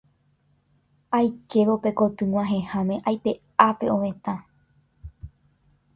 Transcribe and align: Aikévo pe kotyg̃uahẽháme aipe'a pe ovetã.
Aikévo 1.17 1.75
pe 1.83 1.89
kotyg̃uahẽháme 1.99 2.95
aipe'a 3.09 3.67
pe 3.79 3.85
ovetã. 3.95 4.35